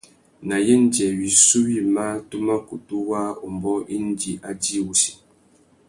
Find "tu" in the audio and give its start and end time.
2.29-2.37